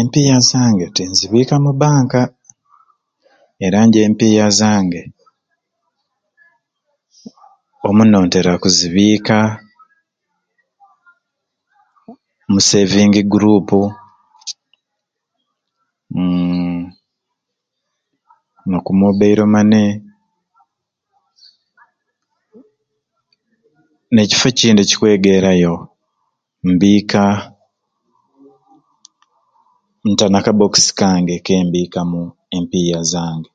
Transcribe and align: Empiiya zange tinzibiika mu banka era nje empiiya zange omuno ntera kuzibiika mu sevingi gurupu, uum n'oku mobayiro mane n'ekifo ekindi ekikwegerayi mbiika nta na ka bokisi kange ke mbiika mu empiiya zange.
Empiiya 0.00 0.38
zange 0.50 0.84
tinzibiika 0.96 1.54
mu 1.64 1.72
banka 1.80 2.22
era 3.64 3.78
nje 3.84 4.00
empiiya 4.08 4.46
zange 4.58 5.02
omuno 7.88 8.18
ntera 8.24 8.52
kuzibiika 8.62 9.38
mu 12.52 12.58
sevingi 12.68 13.22
gurupu, 13.30 13.80
uum 16.20 16.74
n'oku 18.68 18.90
mobayiro 19.00 19.44
mane 19.54 19.82
n'ekifo 24.14 24.46
ekindi 24.50 24.80
ekikwegerayi 24.82 25.70
mbiika 26.70 27.24
nta 30.10 30.26
na 30.30 30.38
ka 30.44 30.52
bokisi 30.58 30.92
kange 30.98 31.34
ke 31.46 31.54
mbiika 31.66 32.00
mu 32.10 32.22
empiiya 32.56 33.00
zange. 33.12 33.50